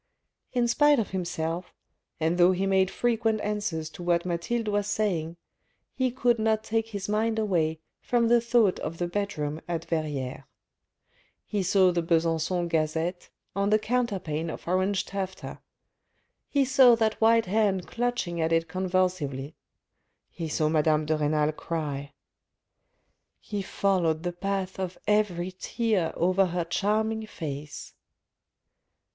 [0.51, 1.75] In spite of himself,
[2.19, 5.37] and though he made frequent answers to what Mathilde was saying,
[5.93, 10.41] he could not take his mind away from the thought of the bedroom at Verrieres.
[11.45, 15.59] He saw the Besancon Gazette on the counterpane of orange taffeta;
[16.49, 19.53] he saw that white hand clutching at it convulsively.
[20.31, 22.13] He saw madame de Renal cry...
[23.39, 27.93] He followed the path of every tear over her charming face.